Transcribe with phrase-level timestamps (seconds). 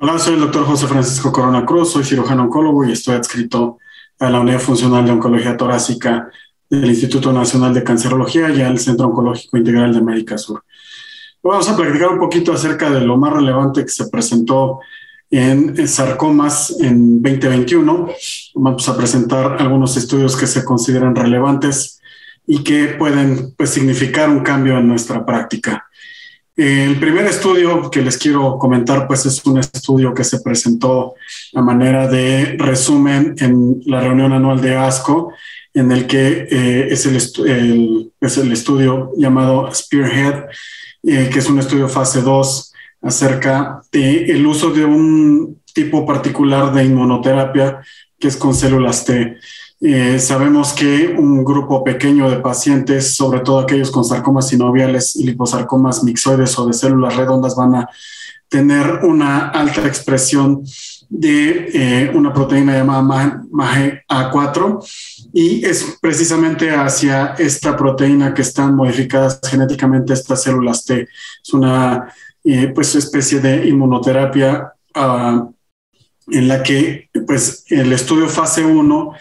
[0.00, 3.78] Hola, soy el doctor José Francisco Corona Cruz, soy cirujano oncólogo y estoy adscrito
[4.20, 6.30] a la Unidad Funcional de Oncología Torácica
[6.70, 10.62] del Instituto Nacional de Cancerología y al Centro Oncológico Integral de América Sur.
[11.42, 14.78] Vamos a platicar un poquito acerca de lo más relevante que se presentó
[15.32, 18.08] en sarcomas en 2021.
[18.54, 22.00] Vamos a presentar algunos estudios que se consideran relevantes
[22.46, 25.87] y que pueden pues, significar un cambio en nuestra práctica.
[26.58, 31.14] El primer estudio que les quiero comentar, pues es un estudio que se presentó
[31.54, 35.32] a manera de resumen en la reunión anual de ASCO,
[35.72, 40.46] en el que eh, es, el es, el estudio llamado Spearhead,
[41.04, 42.72] eh, que es un estudio fase 2
[43.02, 47.82] acerca del el uso de un tipo particular de inmunoterapia
[48.18, 49.36] que es con células T.
[49.80, 56.02] Eh, sabemos que un grupo pequeño de pacientes, sobre todo aquellos con sarcomas sinoviales liposarcomas
[56.02, 57.88] mixoides o de células redondas, van a
[58.48, 60.64] tener una alta expresión
[61.08, 69.40] de eh, una proteína llamada MAGE-A4 y es precisamente hacia esta proteína que están modificadas
[69.48, 71.02] genéticamente estas células T.
[71.42, 72.12] Es una
[72.44, 75.52] eh, pues especie de inmunoterapia uh,
[76.30, 79.12] en la que pues el estudio fase 1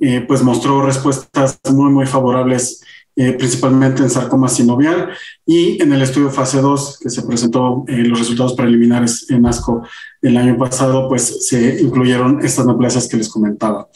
[0.00, 2.82] eh, pues mostró respuestas muy, muy favorables,
[3.14, 5.10] eh, principalmente en sarcoma sinovial
[5.46, 9.86] y en el estudio fase 2 que se presentó eh, los resultados preliminares en ASCO
[10.20, 13.88] el año pasado, pues se incluyeron estas neoplasias que les comentaba.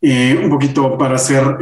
[0.00, 1.58] un poquito para hacer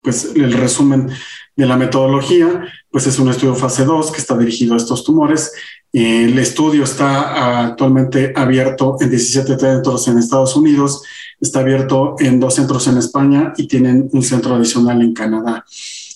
[0.00, 1.08] pues el resumen
[1.56, 5.52] de la metodología, pues es un estudio fase 2 que está dirigido a estos tumores.
[5.92, 11.02] el estudio está actualmente abierto en 17 centros en Estados Unidos
[11.44, 15.64] está abierto en dos centros en España y tienen un centro adicional en Canadá.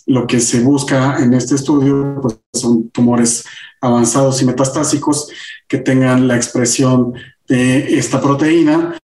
[0.06, 3.44] Lo que se busca en este estudio pues, son tumores
[3.80, 5.30] avanzados y metastásicos
[5.68, 7.12] que tengan la expresión
[7.46, 8.98] de esta proteína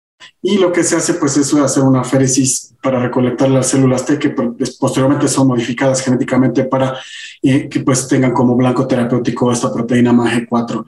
[0.46, 4.20] y lo que se hace pues es hacer una féresis para recolectar las células T
[4.20, 6.98] que pues, posteriormente son modificadas genéticamente para
[7.42, 10.86] eh, que pues tengan como blanco terapéutico esta proteína MAGE4.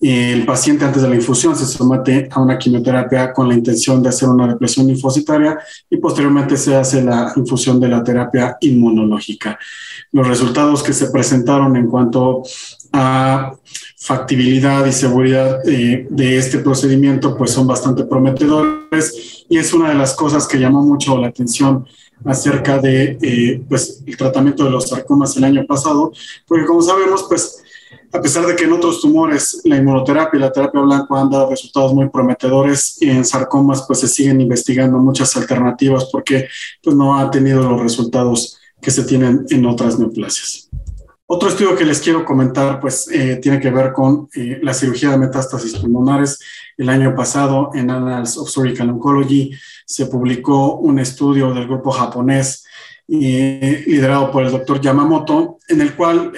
[0.00, 4.08] el paciente antes de la infusión se somete a una quimioterapia con la intención de
[4.08, 5.58] hacer una depresión linfocitaria
[5.90, 9.58] y posteriormente se hace la infusión de la terapia inmunológica.
[10.12, 12.42] Los resultados que se presentaron en cuanto
[12.96, 13.56] a
[13.98, 19.96] factibilidad y seguridad eh, de este procedimiento pues son bastante prometedores y es una de
[19.96, 21.84] las cosas que llamó mucho la atención
[22.24, 26.12] acerca de eh, pues el tratamiento de los sarcomas el año pasado
[26.46, 27.64] porque como sabemos pues
[28.12, 31.50] a pesar de que en otros tumores la inmunoterapia y la terapia blanca han dado
[31.50, 36.46] resultados muy prometedores en sarcomas pues se siguen investigando muchas alternativas porque
[36.80, 40.63] pues no ha tenido los resultados que se tienen en otras neoplasias.
[41.26, 45.08] Otro estudio que les quiero comentar, pues, eh, tiene que ver con eh, la cirugía
[45.10, 46.38] de metástasis pulmonares.
[46.76, 49.50] El año pasado, en Annals of Surgical Oncology,
[49.86, 52.66] se publicó un estudio del grupo japonés
[53.08, 56.32] eh, liderado por el doctor Yamamoto, en el cual,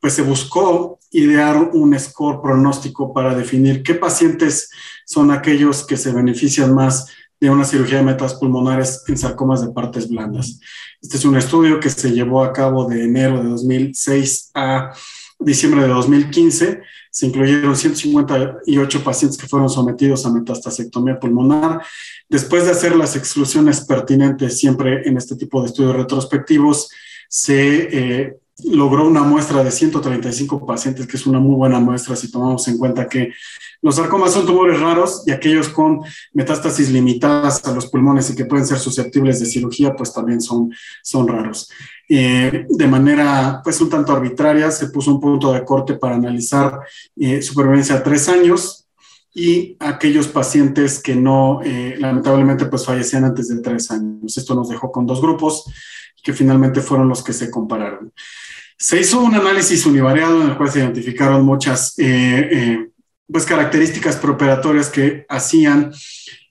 [0.00, 4.70] pues, se buscó idear un score pronóstico para definir qué pacientes
[5.04, 7.08] son aquellos que se benefician más
[7.40, 10.60] de una cirugía de metas pulmonares en sarcomas de partes blandas.
[11.00, 14.92] Este es un estudio que se llevó a cabo de enero de 2006 a
[15.38, 16.80] diciembre de 2015.
[17.10, 21.82] Se incluyeron 158 pacientes que fueron sometidos a metastasectomía pulmonar.
[22.28, 26.90] Después de hacer las exclusiones pertinentes siempre en este tipo de estudios retrospectivos,
[27.28, 32.30] se eh, logró una muestra de 135 pacientes, que es una muy buena muestra si
[32.30, 33.32] tomamos en cuenta que
[33.80, 36.00] los sarcomas son tumores raros y aquellos con
[36.32, 40.72] metástasis limitadas a los pulmones y que pueden ser susceptibles de cirugía, pues también son,
[41.02, 41.70] son raros.
[42.08, 46.80] Eh, de manera, pues un tanto arbitraria, se puso un punto de corte para analizar
[47.16, 48.86] eh, supervivencia a tres años
[49.32, 54.36] y aquellos pacientes que no, eh, lamentablemente, pues fallecían antes de tres años.
[54.36, 55.64] Esto nos dejó con dos grupos
[56.22, 58.12] que finalmente fueron los que se compararon.
[58.80, 61.96] Se hizo un análisis univariado en el cual se identificaron muchas
[63.26, 65.92] pues, características preoperatorias que hacían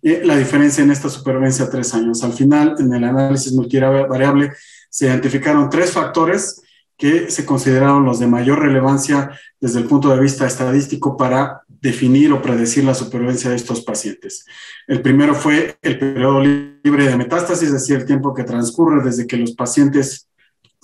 [0.03, 2.23] eh, la diferencia en esta supervivencia a tres años.
[2.23, 4.51] Al final, en el análisis multivariable,
[4.89, 6.61] se identificaron tres factores
[6.97, 12.33] que se consideraron los de mayor relevancia desde el punto de vista estadístico para definir
[12.33, 14.45] o predecir la supervivencia de estos pacientes.
[14.87, 19.27] El primero fue el periodo libre de metástasis, es decir, el tiempo que transcurre desde
[19.27, 20.26] que los pacientes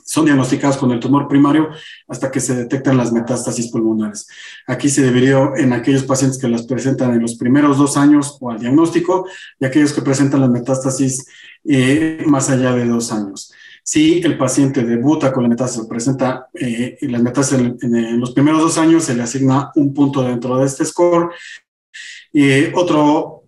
[0.05, 1.69] son diagnosticados con el tumor primario
[2.07, 4.27] hasta que se detectan las metástasis pulmonares.
[4.67, 8.51] Aquí se dividió en aquellos pacientes que las presentan en los primeros dos años o
[8.51, 9.27] al diagnóstico
[9.59, 11.25] y aquellos que presentan las metástasis
[11.63, 13.53] eh, más allá de dos años.
[13.83, 18.77] Si el paciente debuta con la metástasis, presenta eh, las metástasis en, los primeros dos
[18.77, 21.31] años, se le asigna un punto dentro de este score
[22.73, 23.43] otro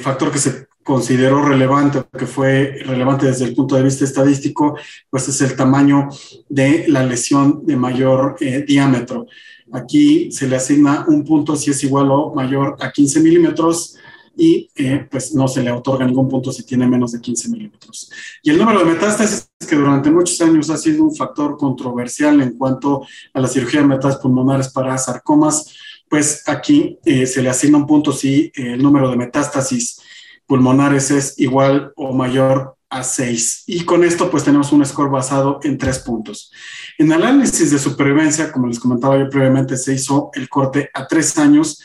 [0.00, 4.76] factor que se consideró relevante, que fue relevante desde el punto de vista estadístico,
[5.10, 6.08] pues es el tamaño
[6.48, 8.36] de la lesión de mayor
[8.66, 9.26] diámetro.
[9.72, 13.96] Aquí se le asigna un punto si es igual o mayor a 15 milímetros
[14.36, 18.10] y eh, pues no se le otorga ningún punto si tiene menos de 15 milímetros.
[18.42, 22.56] Y el número de metástasis, que durante muchos años ha sido un factor controversial en
[22.56, 25.74] cuanto a la cirugía de metástasis pulmonares para sarcomas,
[26.08, 30.00] pues aquí eh, se le asigna un punto si el número de metástasis
[30.46, 33.64] pulmonares es igual o mayor a 6.
[33.66, 36.52] Y con esto pues tenemos un score basado en tres puntos.
[36.98, 41.36] En análisis de supervivencia, como les comentaba yo previamente, se hizo el corte a tres
[41.38, 41.82] años.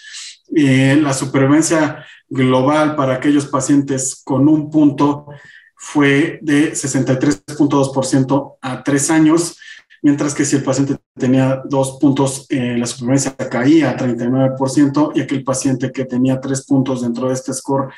[0.56, 5.28] Eh, la supervivencia global para aquellos pacientes con un punto
[5.76, 9.58] fue de 63.2% a tres años,
[10.02, 15.22] mientras que si el paciente tenía dos puntos, eh, la supervivencia caía a 39% y
[15.22, 17.94] aquel paciente que tenía tres puntos dentro de este score,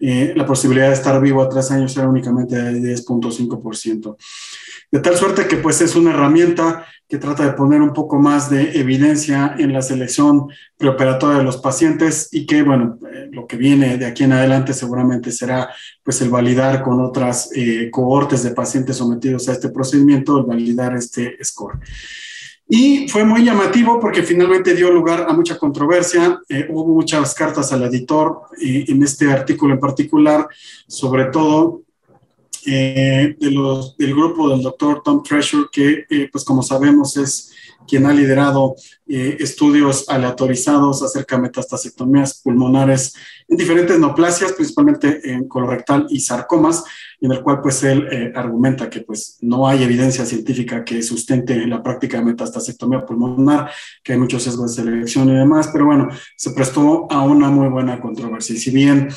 [0.00, 4.16] eh, la posibilidad de estar vivo a tres años era únicamente de 10.5%.
[4.90, 8.50] De tal suerte que pues es una herramienta que trata de poner un poco más
[8.50, 13.56] de evidencia en la selección preoperatoria de los pacientes y que, bueno, eh, lo que
[13.56, 15.70] viene de aquí en adelante seguramente será
[16.02, 20.96] pues el validar con otras eh, cohortes de pacientes sometidos a este procedimiento, el validar
[20.96, 21.78] este score.
[22.68, 26.40] Y fue muy llamativo porque finalmente dio lugar a mucha controversia.
[26.48, 30.48] Eh, hubo muchas cartas al editor en este artículo en particular,
[30.88, 31.85] sobre todo
[32.68, 37.52] eh, del grupo del doctor Tom Treasure, que eh, pues como sabemos es
[37.86, 38.74] quien ha liderado
[39.06, 43.14] eh, estudios aleatorizados acerca de metastasectomías pulmonares
[43.46, 46.82] en diferentes neoplasias, principalmente en colorectal y sarcomas,
[47.20, 51.80] en el cual pues él argumenta que pues no hay evidencia científica que sustente la
[51.80, 53.70] práctica de metastasectomía pulmonar,
[54.02, 57.68] que hay muchos sesgos de selección y demás, pero bueno, se prestó a una muy
[57.68, 58.56] buena controversia.
[58.56, 59.08] Si bien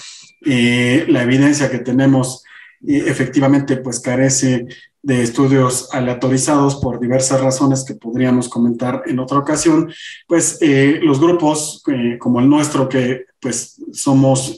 [0.41, 2.43] la evidencia que tenemos
[2.81, 4.67] y efectivamente pues carece
[5.01, 9.91] de estudios aleatorizados por diversas razones que podríamos comentar en otra ocasión,
[10.27, 14.57] pues eh, los grupos eh, como el nuestro que pues somos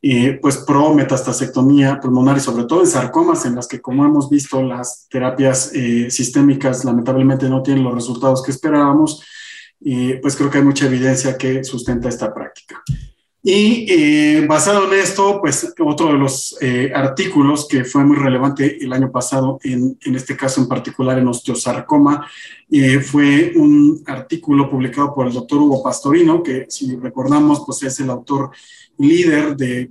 [0.00, 4.30] eh, pues pro metastasectomía pulmonar y sobre todo en sarcomas en las que como hemos
[4.30, 5.72] visto las terapias
[6.08, 9.22] sistémicas lamentablemente no tienen los resultados que esperábamos,
[9.84, 12.82] y pues creo que hay mucha evidencia que sustenta esta práctica.
[13.44, 18.78] Y eh, basado en esto, pues otro de los eh, artículos que fue muy relevante
[18.80, 22.24] el año pasado, en, en este caso en particular en osteosarcoma,
[22.70, 27.98] eh, fue un artículo publicado por el doctor Hugo Pastorino, que si recordamos, pues es
[27.98, 28.52] el autor
[28.98, 29.90] líder de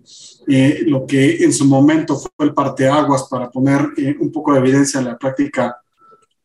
[0.86, 3.90] lo que en su momento fue el parteaguas para poner
[4.20, 5.82] un poco de evidencia en la práctica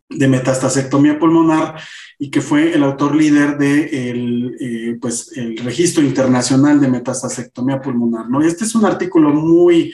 [0.09, 1.81] de metastasectomía pulmonar
[2.19, 3.89] y que fue el autor líder de
[4.61, 8.29] eh, pues el registro internacional de metastasectomía pulmonar.
[8.29, 8.41] ¿no?
[8.41, 9.93] Este es un artículo muy,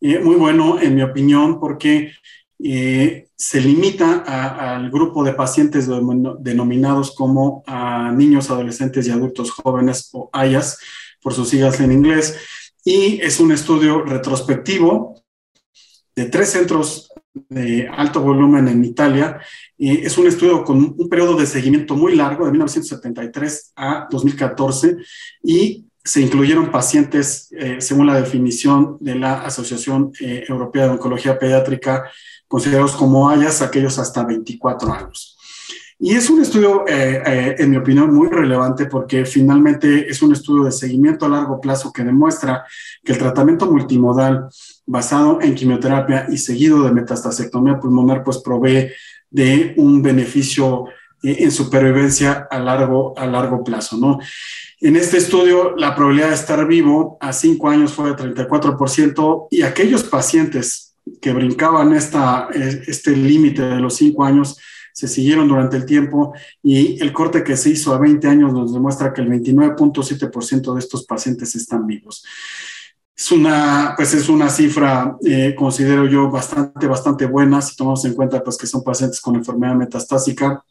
[0.00, 2.12] eh, muy bueno, en mi opinión, porque
[2.58, 4.20] eh, se limita
[4.74, 5.88] al grupo de pacientes
[6.40, 7.64] denominados como
[8.14, 10.78] niños, adolescentes y adultos jóvenes o AYAS,
[11.20, 12.36] por sus siglas en inglés,
[12.84, 15.22] y es un estudio retrospectivo
[16.14, 19.40] de tres centros de alto volumen en Italia.
[19.78, 24.96] es un estudio con un periodo de seguimiento muy largo, de 1973 a 2014,
[25.42, 31.38] y se incluyeron pacientes, eh, según la definición de la Asociación eh, Europea de Oncología
[31.38, 32.10] Pediátrica,
[32.48, 35.38] considerados como hayas, aquellos hasta 24 años.
[36.04, 40.64] Y es un estudio, eh, en mi opinión, muy relevante porque finalmente es un estudio
[40.64, 42.64] de seguimiento a largo plazo que demuestra
[43.04, 44.48] que el tratamiento multimodal
[44.84, 48.90] basado en quimioterapia y seguido de metastasectomía pulmonar, pues provee
[49.30, 50.86] de un beneficio
[51.22, 54.18] eh, en supervivencia a largo, a largo plazo, ¿no?
[54.80, 59.62] En este estudio, la probabilidad de estar vivo a cinco años fue de 34% y
[59.62, 64.58] aquellos pacientes que brincaban esta, eh, este límite de los cinco años
[64.92, 68.72] se siguieron durante el tiempo y el corte que se hizo a 20 años nos
[68.72, 72.24] demuestra que el 29.7% de estos pacientes están vivos.
[73.16, 78.14] Es una, pues es una cifra, eh, considero yo, bastante, bastante buena si tomamos en
[78.14, 80.62] cuenta pues, que son pacientes con enfermedad metastásica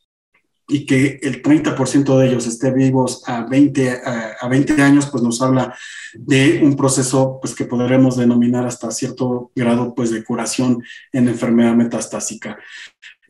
[0.68, 4.02] y que el 30% de ellos esté vivos a 20,
[4.40, 5.76] a, 20 años, pues nos habla
[6.14, 11.74] de un proceso pues, que podremos denominar hasta cierto grado pues, de curación en enfermedad
[11.76, 12.58] metastásica.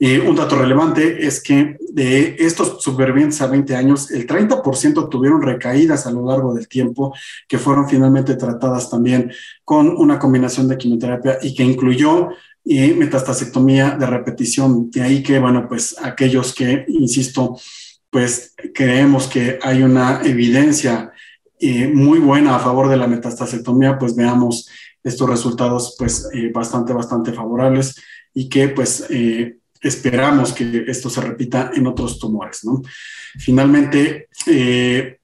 [0.03, 5.43] Eh, un dato relevante es que de estos supervivientes a 20 años, el 30% tuvieron
[5.43, 7.13] recaídas a lo largo del tiempo,
[7.47, 9.31] que fueron finalmente tratadas también
[9.63, 12.29] con una combinación de quimioterapia y que incluyó
[12.65, 14.89] eh, metastasectomía de repetición.
[14.89, 17.59] De ahí que, bueno, pues aquellos que, insisto,
[18.09, 21.11] pues creemos que hay una evidencia
[21.93, 24.67] muy buena a favor de la metastasectomía, pues veamos
[25.03, 28.01] estos resultados pues bastante, bastante favorables
[28.33, 29.05] y que pues
[29.81, 32.63] esperamos que esto se repita en otros tumores.
[32.63, 32.81] ¿no?
[33.37, 35.17] Finalmente, eh,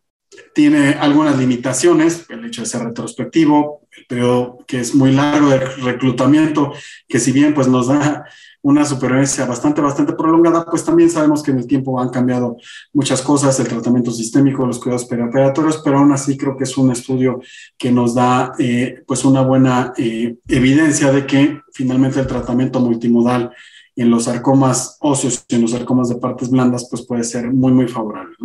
[0.53, 5.59] tiene algunas limitaciones, el hecho de ser retrospectivo, el periodo que es muy largo de
[5.59, 6.73] reclutamiento,
[7.07, 8.25] que si bien pues nos da
[8.61, 12.57] una supervivencia bastante, bastante prolongada, pues también sabemos que en el tiempo han cambiado
[12.91, 16.91] muchas cosas, el tratamiento sistémico, los cuidados perioperatorios, pero aún así creo que es un
[16.91, 17.39] estudio
[17.77, 23.51] que nos da eh, pues una buena eh, evidencia de que finalmente el tratamiento multimodal
[23.97, 27.73] en los sarcomas óseos y en los sarcomas de partes blandas, pues puede ser muy,
[27.73, 28.35] muy favorable.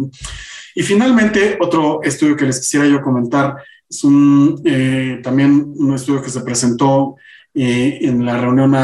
[0.75, 3.57] Y finalmente, otro estudio que les quisiera yo comentar
[3.89, 7.17] es un, eh, también un estudio que se presentó
[7.55, 8.75] eh, en la reunión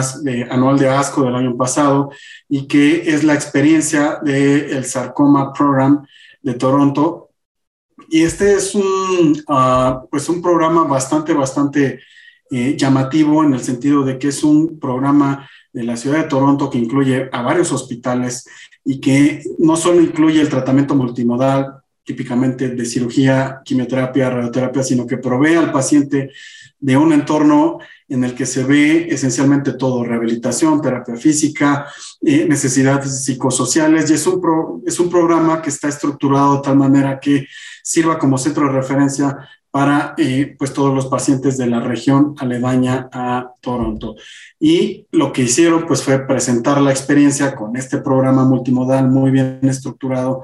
[0.51, 2.11] anual de ASCO del año pasado
[2.51, 6.07] y que es la experiencia del Sarcoma Program
[6.43, 7.31] de Toronto.
[8.11, 12.01] Y este es un, ah, pues un programa bastante, bastante
[12.51, 16.71] eh, llamativo en el sentido de que es un programa de la ciudad de Toronto
[16.71, 18.47] que incluye a varios hospitales
[18.85, 21.75] y que no solo incluye el tratamiento multimodal,
[22.05, 26.31] típicamente de cirugía, quimioterapia, radioterapia, sino que provee al paciente
[26.81, 27.79] de un entorno
[28.09, 31.87] en el que se ve esencialmente todo, rehabilitación, terapia física,
[32.23, 37.21] eh, necesidades psicosociales, y es un, es un programa que está estructurado de tal manera
[37.21, 37.47] que
[37.83, 39.37] sirva como centro de referencia
[39.71, 44.17] para eh, pues todos los pacientes de la región aledaña a Toronto.
[44.59, 49.61] Y lo que hicieron pues fue presentar la experiencia con este programa multimodal muy bien
[49.63, 50.43] estructurado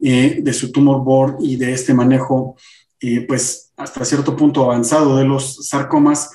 [0.00, 2.56] eh, de su tumor board y de este manejo
[3.00, 6.30] eh, pues hasta cierto punto avanzado de los sarcomas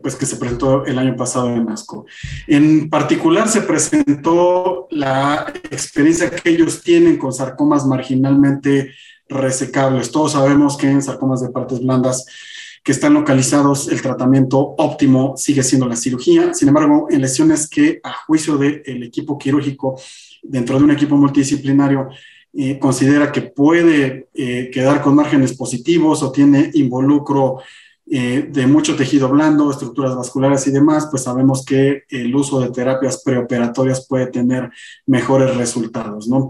[0.00, 2.06] pues que se presentó el año pasado en ASCO.
[2.46, 8.92] En particular se presentó la experiencia que ellos tienen con sarcomas marginalmente
[9.28, 10.10] resecables.
[10.10, 12.26] Todos sabemos que en sarcomas de partes blandas
[12.86, 16.54] que están localizados, el tratamiento óptimo sigue siendo la cirugía.
[16.54, 20.00] Sin embargo, en lesiones que a juicio del equipo quirúrgico,
[20.40, 22.08] dentro de un equipo multidisciplinario,
[22.54, 27.58] eh, considera que puede eh, quedar con márgenes positivos o tiene involucro
[28.08, 32.70] eh, de mucho tejido blando, estructuras vasculares y demás, pues sabemos que el uso de
[32.70, 34.70] terapias preoperatorias puede tener
[35.06, 36.48] mejores resultados, ¿no?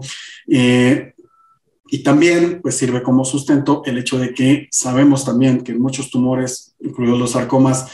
[1.89, 6.09] Y también pues sirve como sustento el hecho de que sabemos también que en muchos
[6.09, 7.87] tumores, incluidos los sarcomas,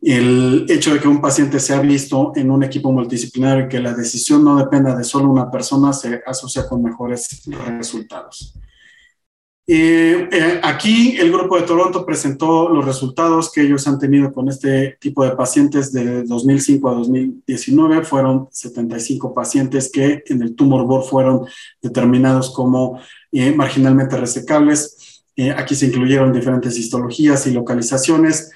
[0.00, 3.94] el hecho de que un paciente sea visto en un equipo multidisciplinario y que la
[3.94, 7.42] decisión no dependa de solo una persona se asocia con mejores
[7.78, 8.54] resultados.
[9.66, 14.50] Eh, eh, aquí el grupo de Toronto presentó los resultados que ellos han tenido con
[14.50, 18.04] este tipo de pacientes de 2005 a 2019.
[18.04, 21.46] Fueron 75 pacientes que en el tumor board fueron
[21.80, 23.00] determinados como
[23.32, 25.24] eh, marginalmente resecables.
[25.56, 28.50] aquí se incluyeron diferentes histologías y localizaciones.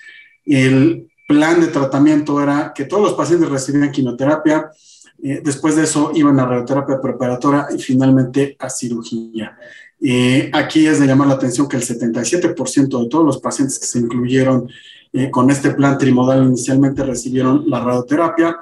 [0.44, 4.70] El plan de tratamiento era que todos los pacientes recibían quimioterapia.
[5.18, 9.56] después de eso iban a radioterapia preparatoria y finalmente a cirugía.
[10.00, 13.86] Eh, aquí es de llamar la atención que el 77% de todos los pacientes que
[13.86, 14.68] se incluyeron
[15.12, 18.58] eh, con este plan trimodal inicialmente recibieron la radioterapia.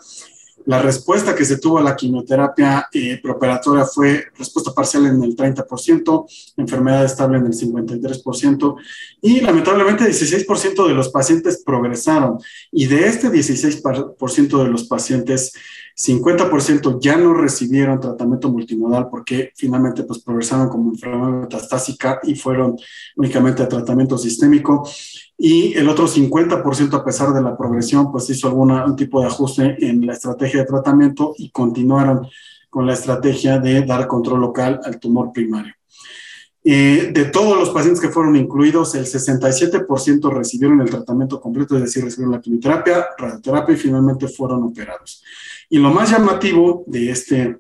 [0.67, 5.37] La respuesta que se tuvo a la quimioterapia eh, preoperatoria fue respuesta parcial en el
[5.37, 6.27] 30%,
[6.57, 8.77] enfermedad estable en el 53%
[9.23, 12.39] y lamentablemente 16% de los pacientes progresaron
[12.73, 15.53] y de este 16% de los pacientes
[15.97, 22.77] 50% ya no recibieron tratamiento multimodal porque finalmente pues progresaron como enfermedad metastásica y fueron
[23.17, 24.87] únicamente a tratamiento sistémico.
[25.39, 29.77] Y el otro 50% a pesar de la progresión pues hizo algún tipo de ajuste
[29.87, 32.29] en la estrategia de tratamiento y continuaron
[32.69, 35.73] con la estrategia de dar control local al tumor primario.
[36.69, 41.83] Eh, de todos los pacientes que fueron incluidos, el 67% recibieron el tratamiento completo, es
[41.83, 45.23] decir, recibieron la quimioterapia, radioterapia y finalmente fueron operados.
[45.69, 47.59] Y lo más llamativo de este,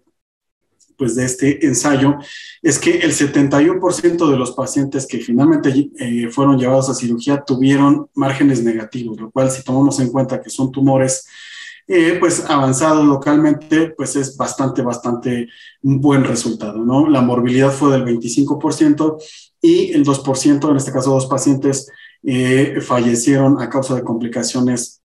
[0.96, 2.16] pues de este ensayo
[2.62, 8.08] es que el 71% de los pacientes que finalmente eh, fueron llevados a cirugía tuvieron
[8.14, 11.26] márgenes negativos, lo cual si tomamos en cuenta que son tumores
[11.88, 15.48] eh, pues avanzados localmente, pues es bastante, bastante
[15.82, 17.08] un buen resultado, ¿no?
[17.08, 19.22] La morbilidad fue del 25%
[19.62, 21.88] y el 2%, en este caso dos pacientes,
[22.25, 25.00] eh, fallecieron a causa de complicaciones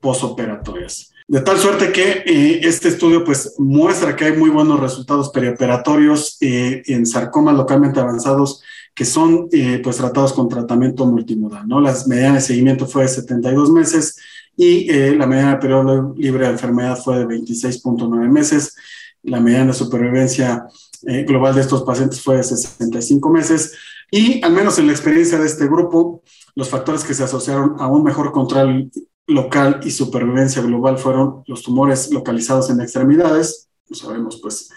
[0.00, 1.13] postoperatorias.
[1.26, 6.36] De tal suerte que eh, este estudio pues muestra que hay muy buenos resultados perioperatorios
[6.42, 8.62] eh, en sarcomas localmente avanzados
[8.94, 11.80] que son eh, pues tratados con tratamiento multimodal, ¿no?
[11.80, 14.18] Las medianas de seguimiento fue de 72 meses
[14.56, 18.76] y la mediana de periodo libre de enfermedad fue de 26.9 meses.
[19.22, 20.66] La mediana de supervivencia
[21.02, 23.72] global de estos pacientes fue de 65 meses
[24.12, 26.22] Y al menos en la experiencia de este grupo,
[26.54, 28.92] los factores que se asociaron a un mejor control
[29.26, 34.70] local y supervivencia global fueron los tumores localizados en extremidades, lo sabemos, pues,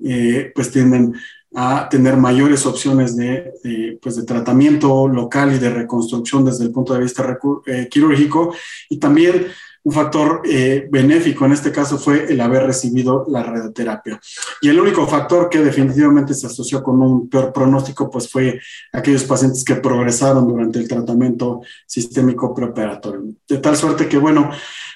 [0.00, 1.14] eh, pues tienden
[1.54, 6.94] a tener mayores opciones de, pues de tratamiento local y de reconstrucción desde el punto
[6.94, 8.54] de vista eh, quirúrgico.
[8.88, 9.46] Y también
[9.82, 14.20] un factor eh, benéfico en este caso fue el haber recibido la radioterapia.
[14.60, 18.60] Y el único factor que definitivamente se asoció con un peor pronóstico, pues fue
[18.92, 23.22] aquellos pacientes que progresaron durante el tratamiento sistémico preoperatorio.
[23.48, 24.50] De tal suerte que, bueno,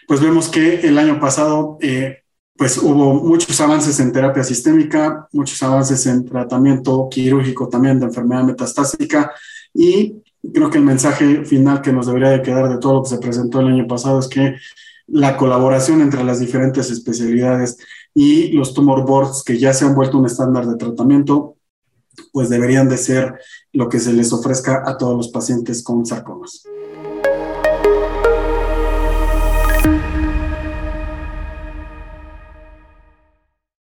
[0.07, 2.19] pues vemos que el año pasado, eh,
[2.57, 8.45] pues hubo muchos avances en terapia sistémica, muchos avances en tratamiento quirúrgico también de enfermedad
[8.45, 9.33] metastásica
[9.73, 10.23] y
[10.53, 13.19] creo que el mensaje final que nos debería de quedar de todo lo que se
[13.19, 14.57] presentó el año pasado es que
[15.07, 17.79] la colaboración entre las diferentes especialidades
[18.15, 21.57] y los tumor boards que ya se han vuelto un estándar de tratamiento,
[22.33, 23.35] pues deberían de ser
[23.73, 26.65] lo que se les ofrezca a todos los pacientes con sarcomas.